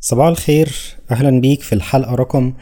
صباح 0.00 0.26
الخير. 0.26 0.68
أهلا 1.10 1.40
بيك 1.40 1.62
في 1.62 1.74
الحلقة 1.74 2.14
رقم 2.14 2.52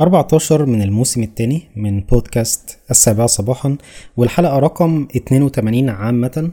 14 0.00 0.66
من 0.66 0.82
الموسم 0.82 1.22
الثاني 1.22 1.62
من 1.76 2.00
بودكاست 2.00 2.78
السابعة 2.90 3.26
صباحا 3.26 3.76
والحلقة 4.16 4.58
رقم 4.58 5.08
82 5.16 5.88
عامة. 5.88 6.50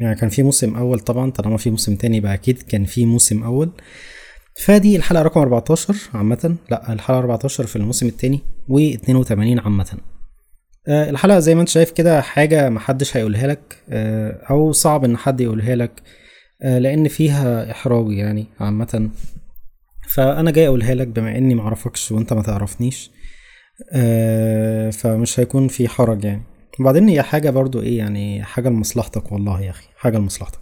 يعني 0.00 0.14
كان 0.20 0.28
في 0.28 0.42
موسم 0.42 0.76
أول 0.76 1.00
طبعا 1.00 1.30
طالما 1.30 1.56
في 1.56 1.70
موسم 1.70 1.96
تاني 1.96 2.16
يبقى 2.16 2.34
أكيد 2.34 2.62
كان 2.62 2.84
في 2.84 3.06
موسم 3.06 3.42
أول. 3.42 3.70
فدي 4.64 4.96
الحلقة 4.96 5.22
رقم 5.22 5.40
14 5.40 5.94
عامة. 6.14 6.56
لا 6.70 6.92
الحلقة 6.92 7.18
14 7.18 7.66
في 7.66 7.76
الموسم 7.76 8.06
الثاني 8.06 8.40
و82 8.70 9.64
عامة. 9.64 9.98
آه، 10.88 11.10
الحلقة 11.10 11.38
زي 11.38 11.54
ما 11.54 11.60
أنت 11.60 11.68
شايف 11.68 11.90
كده 11.90 12.20
حاجة 12.20 12.68
محدش 12.68 13.16
هيقولها 13.16 13.46
لك 13.46 13.76
آه، 13.90 14.40
أو 14.50 14.72
صعب 14.72 15.04
إن 15.04 15.16
حد 15.16 15.40
يقولها 15.40 15.76
لك. 15.76 16.02
آه، 16.64 16.78
لأن 16.78 17.08
فيها 17.08 17.70
إحراج 17.70 18.12
يعني 18.12 18.46
عامة. 18.60 19.10
فأنا 20.08 20.50
جاي 20.50 20.66
أقولها 20.66 20.94
لك 20.94 21.06
بما 21.08 21.38
إني 21.38 21.54
معرفكش 21.54 22.12
وأنت 22.12 22.32
ما 22.32 22.42
تعرفنيش 22.42 23.10
آه، 23.92 24.90
فمش 24.90 25.40
هيكون 25.40 25.68
في 25.68 25.88
حرج 25.88 26.24
يعني. 26.24 26.42
وبعدين 26.80 27.08
هي 27.08 27.22
حاجة 27.22 27.50
برضو 27.50 27.80
إيه 27.82 27.98
يعني 27.98 28.42
حاجة 28.42 28.68
لمصلحتك 28.68 29.32
والله 29.32 29.60
يا 29.60 29.70
أخي 29.70 29.86
حاجة 29.96 30.18
لمصلحتك. 30.18 30.58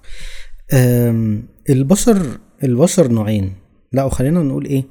البشر 1.70 2.26
البشر 2.64 3.08
نوعين. 3.08 3.52
لا 3.92 4.04
وخلينا 4.04 4.42
نقول 4.42 4.64
إيه 4.66 4.84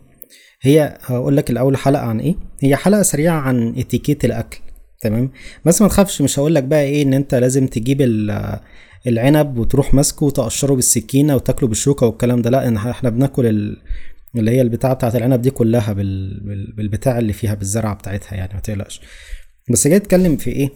هي 0.61 0.97
هقول 1.01 1.37
لك 1.37 1.49
الأول 1.49 1.77
حلقة 1.77 2.03
عن 2.05 2.19
إيه. 2.19 2.35
هي 2.63 2.75
حلقة 2.75 3.01
سريعة 3.01 3.39
عن 3.39 3.73
اتيكيت 3.77 4.25
الأكل 4.25 4.59
تمام؟ 5.01 5.31
بس 5.65 5.81
ما 5.81 5.87
تخافش 5.87 6.21
مش 6.21 6.39
هقول 6.39 6.55
لك 6.55 6.63
بقى 6.63 6.81
إيه 6.83 7.03
إن 7.03 7.13
أنت 7.13 7.35
لازم 7.35 7.67
تجيب 7.67 8.01
العنب 9.07 9.57
وتروح 9.57 9.93
ماسكه 9.93 10.25
وتقشره 10.25 10.73
بالسكينة 10.73 11.35
وتاكله 11.35 11.69
بالشوكة 11.69 12.05
والكلام 12.05 12.41
ده. 12.41 12.49
لا 12.49 12.89
إحنا 12.91 13.09
بناكل 13.09 13.45
ال- 13.45 13.77
اللي 14.35 14.51
هي 14.51 14.61
البتاعة 14.61 14.93
بتاعت 14.93 15.15
العنب 15.15 15.41
دي 15.41 15.49
كلها 15.51 15.93
بال... 15.93 16.39
بال... 16.43 16.73
بالبتاع 16.75 17.19
اللي 17.19 17.33
فيها 17.33 17.53
بالزرعة 17.53 17.95
بتاعتها 17.95 18.35
يعني 18.35 18.53
ما 18.53 18.59
تقلقش. 18.59 19.01
بس 19.71 19.87
جاي 19.87 19.97
اتكلم 19.97 20.37
في 20.37 20.49
إيه؟ 20.51 20.69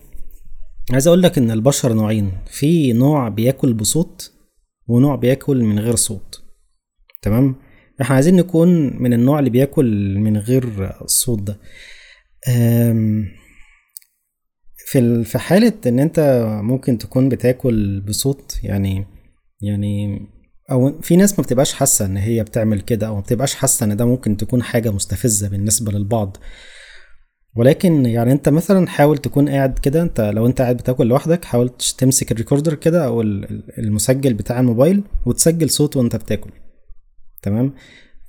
عايز 0.92 1.08
أقول 1.08 1.22
لك 1.24 1.38
إن 1.38 1.52
البشر 1.52 1.94
نوعين 1.94 2.32
في 2.48 2.94
نوع 2.94 3.30
بياكل 3.30 3.74
بصوت 3.74 4.32
ونوع 4.88 5.16
بياكل 5.16 5.64
من 5.64 5.80
غير 5.80 5.96
صوت. 5.96 6.42
تمام؟ 7.22 7.56
إحنا 8.02 8.16
عايزين 8.16 8.36
نكون 8.36 9.02
من 9.04 9.14
النوع 9.14 9.40
اللي 9.40 9.50
بياكل 9.50 10.18
من 10.18 10.38
غير 10.38 10.92
صوت 11.06 11.42
ده. 11.42 11.60
أم... 12.48 13.28
في 14.96 15.24
في 15.24 15.38
حالة 15.40 15.74
إن 15.88 16.00
أنت 16.00 16.46
ممكن 16.64 16.98
تكون 16.98 17.30
بتاكل 17.30 18.02
بصوت 18.02 18.60
يعني 18.64 19.06
يعني 19.62 20.22
أو 20.72 21.02
في 21.02 21.16
ناس 21.16 21.40
ما 21.40 21.44
بتبقاش 21.44 21.74
حاسة 21.74 22.06
إن 22.06 22.18
هي 22.18 22.44
بتعمل 22.44 22.82
كده 22.82 23.08
أو 23.08 23.16
ما 23.16 23.22
بتبقاش 23.22 23.56
حاسة 23.56 23.84
إن 23.86 23.98
ده 23.98 24.06
ممكن 24.06 24.38
تكون 24.38 24.64
حاجة 24.64 24.92
مستفزة 24.92 25.50
بالنسبة 25.50 25.92
للبعض. 25.92 26.38
ولكن 27.56 28.06
يعني 28.06 28.32
أنت 28.32 28.50
مثلا 28.50 28.88
حاول 28.88 29.18
تكون 29.18 29.50
قاعد 29.50 29.80
كده 29.80 30.02
أنت 30.02 30.22
لو 30.22 30.46
أنت 30.46 30.62
قاعد 30.62 30.78
بتاكل 30.78 31.08
لوحدك 31.08 31.46
حاول 31.46 31.70
تمسك 31.98 32.32
الريكوردر 32.32 32.74
كده 32.74 33.22
ال- 33.22 33.64
المسجل 33.80 34.34
بتاع 34.34 34.60
الموبايل 34.60 35.04
وتسجل 35.26 35.70
صوت 35.70 35.98
وأنت 35.98 36.16
بتاكل. 36.16 36.50
تمام؟ 37.42 37.74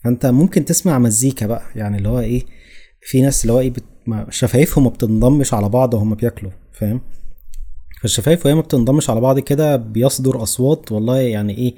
فأنت 0.05 0.27
ممكن 0.27 0.65
تسمع 0.65 0.99
مزيكا 0.99 1.47
بقى 1.47 1.63
يعني 1.77 1.97
اللي 1.99 2.09
هو 2.09 2.21
إيه 2.21 2.45
في 3.01 3.23
ناس 3.23 3.43
اللي 3.43 3.53
هو 3.53 3.61
إيه 3.61 3.73
شفايفهم 4.31 4.85
ما 4.85 4.91
بتنضمش 4.91 5.55
على 5.55 5.69
بعض 5.69 5.95
وهم 5.95 6.15
بياكلوا 6.15 6.53
فاهم؟ 6.73 7.01
فالشفايف 8.01 8.47
وهي 8.47 8.55
ما 8.55 8.61
بتنضمش 8.61 9.11
على 9.11 9.21
بعض 9.21 9.39
كده 9.39 9.77
بيصدر 9.77 10.43
أصوات 10.43 10.93
والله 10.93 11.17
يعني 11.21 11.59
إيه 11.59 11.75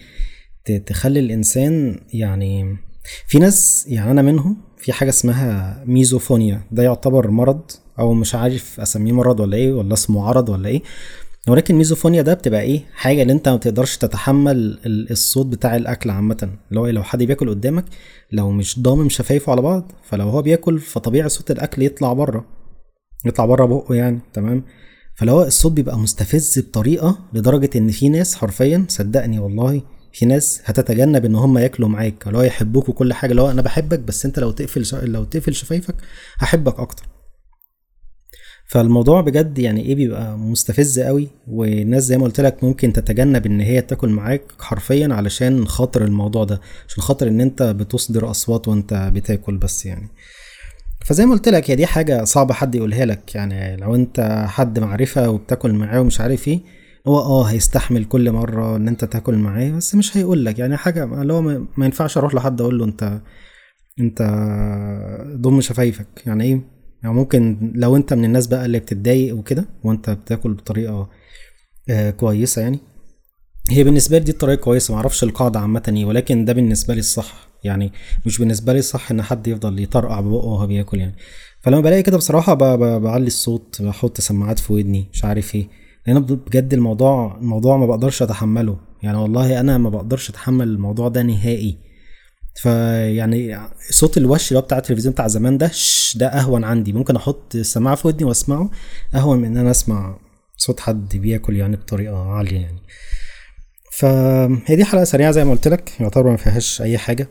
تخلي 0.86 1.20
الإنسان 1.20 2.00
يعني 2.12 2.76
في 3.26 3.38
ناس 3.38 3.84
يعني 3.88 4.10
أنا 4.10 4.22
منهم 4.22 4.56
في 4.76 4.92
حاجة 4.92 5.08
اسمها 5.08 5.82
ميزوفونيا 5.86 6.60
ده 6.72 6.82
يعتبر 6.82 7.30
مرض 7.30 7.60
أو 7.98 8.12
مش 8.14 8.34
عارف 8.34 8.80
أسميه 8.80 9.12
مرض 9.12 9.40
ولا 9.40 9.56
إيه 9.56 9.72
ولا 9.72 9.94
اسمه 9.94 10.28
عرض 10.28 10.48
ولا 10.48 10.68
إيه 10.68 10.82
ولكن 11.48 11.74
ميزوفونيا 11.74 12.22
ده 12.22 12.34
بتبقى 12.34 12.60
إيه؟ 12.62 12.82
حاجة 12.94 13.22
اللي 13.22 13.32
أنت 13.32 13.48
ما 13.48 13.56
تقدرش 13.56 13.96
تتحمل 13.96 14.56
ال- 14.86 15.10
الصوت 15.10 15.46
بتاع 15.46 15.76
الأكل 15.76 16.10
عامة. 16.10 16.50
اللي 16.68 16.80
هو 16.80 16.86
إيه، 16.86 16.92
لو 16.92 17.02
حد 17.02 17.22
بياكل 17.22 17.50
قدامك 17.50 17.84
لو 18.32 18.50
مش 18.50 18.80
ضامم 18.80 19.08
شفايفه 19.08 19.52
على 19.52 19.62
بعض 19.62 19.92
فلو 20.04 20.28
هو 20.28 20.42
بياكل 20.42 20.78
فطبيعي 20.78 21.28
صوت 21.28 21.50
الأكل 21.50 21.82
يطلع 21.82 22.12
بره. 22.12 22.44
يطلع 23.24 23.46
بره 23.46 23.66
بقه 23.66 23.94
يعني 23.94 24.20
تمام؟ 24.32 24.64
فلو 25.14 25.32
هو 25.32 25.42
الصوت 25.42 25.72
بيبقى 25.72 25.98
مستفز 25.98 26.58
بطريقة 26.58 27.18
لدرجة 27.32 27.70
إن 27.78 27.90
في 27.90 28.08
ناس 28.08 28.34
حرفيا 28.34 28.84
صدقني 28.88 29.38
والله 29.38 29.82
في 30.12 30.26
ناس 30.26 30.60
هتتجنب 30.64 31.24
إن 31.24 31.34
هم 31.34 31.58
ياكلوا 31.58 31.88
معاك. 31.88 32.26
اللي 32.26 32.38
هو 32.38 32.42
يحبوك 32.42 32.88
وكل 32.88 33.12
حاجة 33.12 33.30
اللي 33.30 33.42
هو 33.42 33.50
أنا 33.50 33.62
بحبك 33.62 33.98
بس 33.98 34.26
أنت 34.26 34.38
لو 34.38 34.50
تقفل. 34.50 35.06
لو 35.12 35.24
تقفل 35.24 35.54
شفايفك 35.54 35.94
هحبك 36.38 36.80
أكتر. 36.80 37.04
فالموضوع 38.68 39.20
بجد 39.20 39.58
يعني 39.58 39.82
إيه 39.82 39.94
بيبقى 39.94 40.38
مستفز 40.38 41.00
قوي 41.00 41.28
والناس 41.46 42.02
زي 42.02 42.18
ما 42.18 42.24
قلت 42.24 42.40
لك 42.40 42.64
ممكن 42.64 42.92
تتجنب 42.92 43.46
إن 43.46 43.60
هي 43.60 43.80
تاكل 43.80 44.08
معاك 44.08 44.42
حرفيا 44.60 45.08
علشان 45.12 45.66
خاطر 45.66 46.04
الموضوع 46.04 46.44
ده 46.44 46.60
عشان 46.88 47.02
خاطر 47.02 47.28
إن 47.28 47.40
أنت 47.40 47.62
بتصدر 47.62 48.30
أصوات 48.30 48.68
وأنت 48.68 49.10
بتاكل 49.14 49.56
بس 49.56 49.86
يعني. 49.86 50.08
فزي 51.04 51.26
ما 51.26 51.32
قلت 51.32 51.48
لك 51.48 51.70
هي 51.70 51.76
دي 51.76 51.86
حاجة 51.86 52.24
صعبة 52.24 52.54
حد 52.54 52.74
يقولها 52.74 53.04
لك 53.04 53.34
يعني 53.34 53.76
لو 53.76 53.94
أنت 53.94 54.44
حد 54.48 54.78
معرفة 54.78 55.30
وبتاكل 55.30 55.72
معاه 55.72 56.00
ومش 56.00 56.20
عارف 56.20 56.48
إيه 56.48 56.60
هو 57.06 57.18
آه 57.18 57.42
هيستحمل 57.44 58.04
كل 58.04 58.32
مرة 58.32 58.76
إن 58.76 58.88
أنت 58.88 59.04
تاكل 59.04 59.34
معاه 59.34 59.70
بس 59.70 59.94
مش 59.94 60.16
هيقول 60.16 60.44
لك 60.44 60.58
يعني 60.58 60.76
حاجة 60.76 61.04
اللي 61.04 61.32
هو 61.32 61.42
ما 61.76 61.84
ينفعش 61.84 62.18
أروح 62.18 62.34
لحد 62.34 62.60
أقول 62.60 62.78
له 62.78 62.84
أنت 62.84 63.20
أنت 64.00 64.22
ضم 65.36 65.60
شفايفك 65.60 66.06
يعني 66.26 66.44
إيه؟ 66.44 66.77
يعني 67.02 67.14
ممكن 67.14 67.72
لو 67.74 67.96
انت 67.96 68.14
من 68.14 68.24
الناس 68.24 68.46
بقى 68.46 68.66
اللي 68.66 68.78
بتتضايق 68.78 69.36
وكده 69.36 69.64
وانت 69.84 70.10
بتاكل 70.10 70.52
بطريقة 70.54 71.08
آه 71.90 72.10
كويسة 72.10 72.62
يعني 72.62 72.78
هي 73.70 73.84
بالنسبة 73.84 74.18
لي 74.18 74.24
دي 74.24 74.32
الطريقة 74.32 74.60
كويسة. 74.60 74.94
معرفش 74.94 75.24
القاعدة 75.24 75.60
عامة 75.60 75.82
إيه 75.96 76.04
ولكن 76.04 76.44
ده 76.44 76.52
بالنسبة 76.52 76.94
لي 76.94 77.00
الصح. 77.00 77.48
يعني 77.64 77.92
مش 78.26 78.38
بالنسبة 78.38 78.72
لي 78.72 78.78
الصح 78.78 79.10
ان 79.10 79.22
حد 79.22 79.46
يفضل 79.46 79.78
يطرقع 79.82 80.20
ببقه 80.20 80.46
وهو 80.46 80.66
بياكل 80.66 80.98
يعني. 80.98 81.14
فلما 81.60 81.80
بلاقي 81.80 82.02
كده 82.02 82.16
بصراحة 82.16 82.54
ب- 82.54 82.64
ب- 82.78 83.00
بعلي 83.02 83.26
الصوت 83.26 83.82
بحط 83.82 84.20
سماعات 84.20 84.58
في 84.58 84.72
ودني 84.72 85.06
مش 85.12 85.24
عارف 85.24 85.54
إيه. 85.54 85.68
لأن 86.06 86.20
بجد 86.20 86.74
الموضوع 86.74 87.36
الموضوع 87.36 87.76
ما 87.76 87.86
بقدرش 87.86 88.22
أتحمله. 88.22 88.76
يعني 89.02 89.18
والله 89.18 89.60
أنا 89.60 89.78
ما 89.78 89.90
بقدرش 89.90 90.30
أتحمل 90.30 90.68
الموضوع 90.68 91.08
ده 91.08 91.22
نهائي. 91.22 91.76
فيعني 92.62 93.58
صوت 93.90 94.16
الوش 94.18 94.48
اللي 94.48 94.58
هو 94.58 94.62
بتاع 94.62 94.78
التلفزيون 94.78 95.12
بتاع 95.12 95.28
زمان 95.28 95.58
ده 95.58 95.70
ده 96.16 96.26
أهون 96.26 96.64
عندي. 96.64 96.92
ممكن 96.92 97.16
أحط 97.16 97.54
السماعة 97.54 97.96
في 97.96 98.06
ودني 98.06 98.24
وأسمعه 98.24 98.70
أهون 99.14 99.38
من 99.38 99.44
إن 99.44 99.56
أنا 99.56 99.70
أسمع 99.70 100.18
صوت 100.56 100.80
حد 100.80 101.16
بياكل 101.16 101.56
يعني 101.56 101.76
بطريقة 101.76 102.16
عالية 102.16 102.60
يعني. 102.60 102.80
فهي 103.92 104.76
دي 104.76 104.84
حلقة 104.84 105.04
سريعة 105.04 105.30
زي 105.30 105.44
ما 105.44 105.50
قلت 105.50 105.68
لك 105.68 106.00
يعتبر 106.00 106.30
ما 106.30 106.36
فيهاش 106.36 106.82
أي 106.82 106.98
حاجة. 106.98 107.28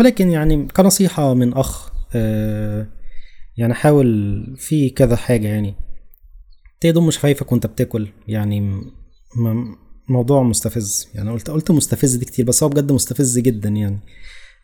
ولكن 0.00 0.30
يعني 0.30 0.68
كنصيحة 0.68 1.34
من 1.34 1.54
أخ 1.54 1.92
آه، 2.14 2.86
يعني 3.56 3.74
حاول 3.74 4.56
في 4.58 4.90
كذا 4.90 5.16
حاجة 5.16 5.48
يعني. 5.48 5.74
تضم 6.80 7.10
شفايفك 7.10 7.52
وأنت 7.52 7.66
بتاكل 7.66 8.08
يعني 8.28 8.82
موضوع 10.08 10.42
مستفز. 10.42 11.08
يعني 11.14 11.30
قلت 11.30 11.50
قلت 11.50 11.70
مستفز 11.70 12.14
دي 12.14 12.24
كتير 12.24 12.44
بس 12.44 12.62
هو 12.62 12.68
بجد 12.68 12.92
مستفز 12.92 13.38
جدا 13.38 13.68
يعني. 13.68 14.00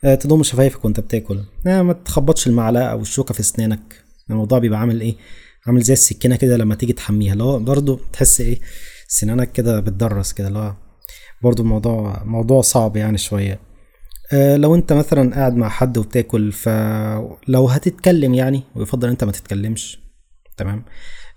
تضم 0.04 0.42
شفايفك 0.42 0.84
وانت 0.84 1.00
بتاكل. 1.00 1.41
آه، 1.66 1.82
ما 1.82 1.92
تخبطش 1.92 2.47
المعلقة 2.47 2.84
أو 2.84 3.00
الشوكة 3.00 3.34
في 3.34 3.41
أسنانك. 3.41 4.04
الموضوع 4.31 4.59
بيبقى 4.59 4.81
عامل 4.81 5.00
إيه؟ 5.00 5.15
عامل 5.66 5.82
زي 5.82 5.92
السكينة 5.92 6.37
كده 6.37 6.56
لما 6.56 6.75
تيجي 6.75 6.92
تحميها. 6.92 7.32
اللي 7.32 7.44
هو 7.44 7.59
برضه 7.59 8.00
تحس 8.12 8.41
إيه؟ 8.41 8.60
سنانك 9.09 9.53
كده 9.53 9.81
بتدرس 9.81 10.32
كده. 10.32 10.48
اللي 10.48 10.59
هو 10.59 10.75
برضه 11.43 11.62
الموضوع 11.62 12.22
موضوع 12.25 12.60
صعب 12.60 12.97
يعني 12.97 13.19
شوية. 13.19 13.60
آه، 14.32 14.56
لو 14.56 14.75
أنت 14.75 14.93
مثلا 14.93 15.34
قاعد 15.34 15.56
مع 15.56 15.69
حد 15.69 15.99
وبتاكل 15.99 16.52
فلو 16.52 17.69
هتتكلم 17.69 18.34
يعني 18.34 18.62
ويفضل 18.76 19.08
أنت 19.08 19.25
ما 19.25 19.32
تتكلمش. 19.32 19.99
تمام؟ 20.56 20.84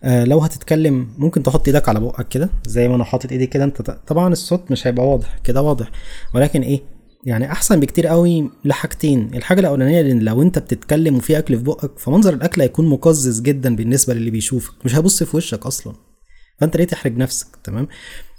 آه 0.04 0.24
لو 0.24 0.40
هتتكلم 0.40 1.08
ممكن 1.18 1.44
تحط 1.44 1.68
إيدك 1.68 1.90
على 1.90 2.00
بقك 2.00 2.28
كده 2.28 2.50
زي 2.66 2.88
ما 2.88 2.96
أنا 2.96 3.04
حاطط 3.04 3.32
إيدي 3.32 3.48
كده. 3.48 3.64
أنت 3.64 3.82
طبعا 4.08 4.34
الصوت 4.34 4.72
مش 4.72 4.88
هيبقى 4.88 5.08
واضح. 5.08 5.38
كده 5.44 5.62
واضح. 5.62 5.92
ولكن 6.36 6.62
إيه؟ 6.62 6.82
يعني 7.28 7.52
أحسن 7.52 7.80
بكتير 7.80 8.08
قوي 8.08 8.50
لحاجتين. 8.66 9.30
الحاجة 9.34 9.60
الأولانية 9.60 10.02
إن 10.02 10.20
لو 10.20 10.42
أنت 10.42 10.60
بتتكلم 10.60 11.16
وفي 11.16 11.38
أكل 11.38 11.58
في 11.58 11.64
بقك 11.64 12.00
فمنظر 12.00 12.34
الأكل 12.34 12.62
هيكون 12.62 12.88
مقزز 12.88 13.42
جدا 13.42 13.76
بالنسبة 13.76 14.14
للي 14.14 14.32
بيشوفك 14.32 14.74
مش 14.86 14.96
هيبص 14.96 15.24
في 15.24 15.38
وشك 15.38 15.66
أصلا. 15.66 15.94
فأنت 16.60 16.78
ليه 16.78 16.84
تحرج 16.86 17.18
نفسك؟ 17.18 17.48
تمام؟ 17.64 17.88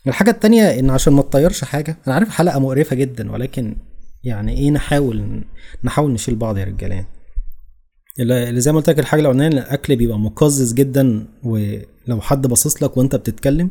الحاجة 0.07 0.31
التانية 0.31 0.79
إن 0.79 0.91
عشان 0.91 1.13
ما 1.13 1.23
تطيرش 1.23 1.65
حاجة 1.65 1.99
أنا 2.07 2.15
عارف 2.15 2.29
حلقة 2.29 2.59
مقرفة 2.59 2.97
جدا 2.97 3.33
ولكن 3.33 3.77
يعني 4.25 4.59
إيه 4.59 4.71
نحاول 4.71 5.43
نحاول 5.85 6.13
نشيل 6.13 6.35
بعض 6.37 6.59
يا 6.59 6.65
رجاله 6.65 6.95
يعني. 6.95 7.07
اللي 8.21 8.61
زي 8.61 8.73
ما 8.73 8.79
قلت 8.79 8.91
لك 8.91 8.99
الحاجة 8.99 9.21
الأولانية 9.21 9.59
الأكل 9.59 9.97
بيبقى 9.97 10.19
مقزز 10.19 10.73
جدا 10.73 11.27
ولو 11.45 12.21
حد 12.21 12.47
باصص 12.47 12.83
لك 12.83 12.97
وأنت 12.97 13.17
بتتكلم. 13.17 13.71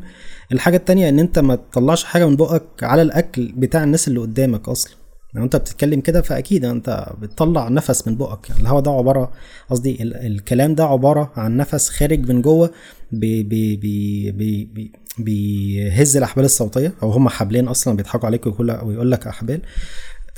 الحاجة 0.51 0.77
التانية 0.77 1.09
إن 1.09 1.19
أنت 1.19 1.39
ما 1.39 1.55
تطلعش 1.55 2.03
حاجة 2.03 2.25
من 2.29 2.35
بقك 2.35 2.83
على 2.83 3.01
الأكل 3.01 3.51
بتاع 3.57 3.83
الناس 3.83 4.07
اللي 4.07 4.19
قدامك 4.19 4.69
أصلا. 4.69 5.06
لو 5.33 5.43
انت 5.43 5.55
بتتكلم 5.55 6.01
كده 6.01 6.21
فاكيد 6.21 6.65
انت 6.65 7.07
بتطلع 7.21 7.67
نفس 7.67 8.07
من 8.07 8.15
بقك. 8.17 8.49
يعني 8.49 8.61
الهواء 8.61 8.81
ده 8.81 8.91
عبارة 8.91 9.31
قصدي 9.69 10.03
ال- 10.03 10.15
الكلام 10.25 10.75
ده 10.75 10.83
عبارة 10.85 11.31
عن 11.35 11.57
نفس 11.57 11.89
خارج 11.89 12.29
من 12.31 12.41
جوه 12.41 12.71
بي 13.11 13.43
بي 13.43 13.75
بي 13.75 14.31
بي 14.31 14.65
بي 14.65 14.91
بيهز 15.17 16.17
الأحبال 16.17 16.45
الصوتية 16.45 16.93
أو 17.03 17.11
هم 17.11 17.29
حبلين 17.29 17.67
أصلا 17.67 17.95
بيضحكوا 17.97 18.25
عليك 18.25 18.45
ويقول 18.47 19.11
لك 19.11 19.27
أحبال. 19.27 19.61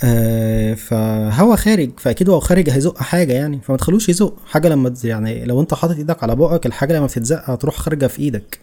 آه 0.04 0.74
فهوا 0.74 1.56
خارج 1.56 1.90
فأكيد 2.00 2.30
هو 2.30 2.40
خارج 2.40 2.70
هيزق 2.70 2.98
حاجة 2.98 3.34
يعني 3.34 3.60
فما 3.62 3.78
تخلوش 3.78 4.10
يزق 4.10 4.38
حاجة 4.46 4.68
لما 4.70 4.94
يعني 5.04 5.46
لو 5.46 5.62
انت 5.62 5.74
حاطط 5.74 5.96
إيدك 5.98 6.24
على 6.24 6.36
بقك 6.36 6.66
الحاجة 6.66 6.94
لما 6.94 7.06
بتتزق 7.06 7.50
هتروح 7.50 7.76
خارجة 7.78 8.08
في 8.08 8.20
إيدك. 8.20 8.60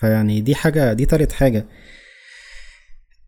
فيعني 0.00 0.40
دي 0.40 0.54
حاجة 0.54 0.92
دي 0.92 1.06
تالت 1.06 1.32
حاجة. 1.32 1.64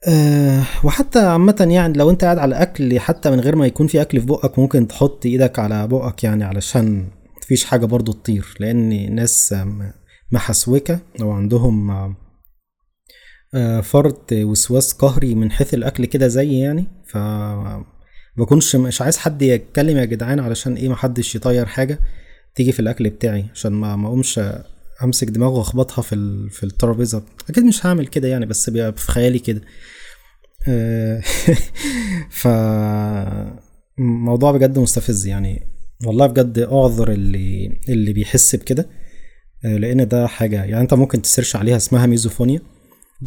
أه 0.08 0.62
وحتى 0.84 1.18
عامة 1.18 1.68
يعني 1.70 1.98
لو 1.98 2.10
انت 2.10 2.24
قاعد 2.24 2.38
على 2.38 2.62
أكل 2.62 3.00
حتى 3.00 3.30
من 3.30 3.40
غير 3.40 3.56
ما 3.56 3.66
يكون 3.66 3.86
في 3.86 4.00
أكل 4.00 4.20
في 4.20 4.26
بقك 4.26 4.58
ممكن 4.58 4.88
تحط 4.88 5.26
إيدك 5.26 5.58
على 5.58 5.88
بقك 5.88 6.24
يعني 6.24 6.44
علشان 6.44 7.08
مفيش 7.42 7.64
حاجة 7.64 7.86
برضو 7.86 8.12
تطير 8.12 8.56
لأن 8.60 9.14
ناس 9.14 9.54
محسوكة 10.32 10.98
أو 11.20 11.30
عندهم 11.30 11.90
آه، 13.54 13.80
فرط 13.80 14.32
وسواس 14.32 14.92
قهري 14.92 15.34
من 15.34 15.50
حيث 15.50 15.74
الأكل 15.74 16.04
كده 16.04 16.28
زي 16.28 16.58
يعني. 16.58 16.86
ف 17.06 17.18
بكونش 18.36 18.76
مش 18.76 19.02
عايز 19.02 19.18
حد 19.18 19.42
يتكلم 19.42 19.96
يا 19.96 20.04
جدعان 20.04 20.40
علشان 20.40 20.74
إيه 20.74 20.88
محدش 20.88 21.34
يطير 21.34 21.66
حاجة 21.66 21.98
تيجي 22.54 22.72
في 22.72 22.80
الأكل 22.80 23.10
بتاعي 23.10 23.44
عشان 23.54 23.72
ما 23.72 23.96
ما 23.96 24.08
أقومش 24.08 24.40
امسك 25.04 25.28
دماغه 25.28 25.58
واخبطها 25.58 26.02
في 26.02 26.14
ال... 26.14 26.50
في 26.50 26.64
الترابيزة. 26.64 27.22
أكيد 27.50 27.64
مش 27.64 27.86
هعمل 27.86 28.06
كده 28.06 28.28
يعني 28.28 28.46
بس 28.46 28.70
بيبقى 28.70 28.92
في 28.92 29.12
خيالي 29.12 29.38
كده. 29.38 29.60
آه، 30.68 31.22
ف 32.40 32.48
موضوع 33.98 34.52
بجد 34.52 34.78
مستفز 34.78 35.26
يعني. 35.26 35.68
والله 36.06 36.26
بجد 36.26 36.58
أعذر 36.58 37.12
اللي 37.12 37.78
اللي 37.88 38.12
بيحس 38.12 38.56
بكده 38.56 38.86
آه، 39.64 39.76
لأن 39.76 40.08
ده 40.08 40.26
حاجة 40.26 40.56
يعني 40.64 40.80
أنت 40.80 40.94
ممكن 40.94 41.22
تسيرش 41.22 41.56
عليها 41.56 41.76
اسمها 41.76 42.06
ميزوفونيا. 42.06 42.60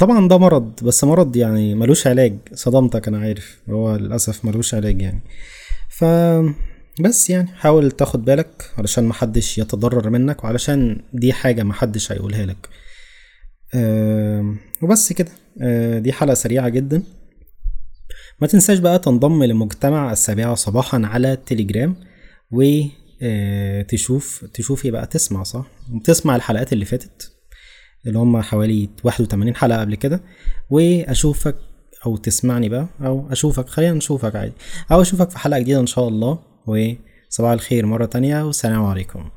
طبعا 0.00 0.28
ده 0.28 0.38
مرض 0.38 0.84
بس 0.84 1.04
مرض 1.04 1.36
يعني 1.36 1.74
ملوش 1.74 2.06
علاج. 2.06 2.38
صدمتك 2.54 3.08
أنا 3.08 3.18
عارف 3.18 3.60
هو 3.70 3.96
للأسف 3.96 4.44
ملوش 4.44 4.74
علاج 4.74 5.02
يعني. 5.02 5.22
ف 5.90 6.04
بس 7.00 7.30
يعني 7.30 7.48
حاول 7.48 7.90
تاخد 7.90 8.24
بالك 8.24 8.70
علشان 8.78 9.04
محدش 9.04 9.58
يتضرر 9.58 10.10
منك 10.10 10.44
وعلشان 10.44 11.02
دي 11.12 11.32
حاجة 11.32 11.62
محدش 11.62 12.12
هيقولها 12.12 12.46
لك. 12.46 12.68
آم، 13.74 14.58
وبس 14.82 15.12
كده. 15.12 15.30
آه، 15.62 15.98
دي 15.98 16.12
حلقة 16.12 16.34
سريعة 16.34 16.68
جدا. 16.68 17.02
ما 18.40 18.46
تنساش 18.46 18.78
بقى 18.78 18.98
تنضم 18.98 19.44
لمجتمع 19.44 20.12
السابعة 20.12 20.54
صباحا 20.54 21.02
على 21.04 21.36
تليجرام 21.46 21.96
و 22.50 22.62
آه، 23.22 23.82
تشوف 23.82 24.84
إيه 24.84 24.90
بقى 24.90 25.06
تسمع 25.06 25.42
صح؟ 25.42 25.66
تسمع 26.04 26.36
الحلقات 26.36 26.72
اللي 26.72 26.84
فاتت 26.84 27.32
اللي 28.06 28.18
هم 28.18 28.40
حوالي 28.42 28.88
81 29.04 29.56
حلقة 29.56 29.80
قبل 29.80 29.94
كده. 29.94 30.20
وأشوفك 30.70 31.56
أو 32.06 32.16
تسمعني 32.16 32.68
بقى 32.68 32.86
أو 33.00 33.32
أشوفك 33.32 33.68
خلينا 33.68 33.92
نشوفك 33.92 34.36
عادي. 34.36 34.52
أو 34.92 35.02
أشوفك 35.02 35.30
في 35.30 35.38
حلقة 35.38 35.60
جديدة 35.60 35.80
إن 35.80 35.86
شاء 35.86 36.08
الله. 36.08 36.38
وصباح 36.66 37.50
الخير 37.52 37.86
مرة 37.86 38.04
تانية 38.06 38.42
والسلام 38.42 38.84
عليكم. 38.84 39.30